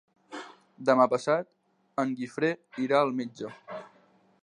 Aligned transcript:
Demà 0.89 1.05
passat 1.11 1.51
en 2.05 2.17
Guifré 2.23 2.53
irà 2.89 2.99
al 3.07 3.17
metge. 3.23 3.57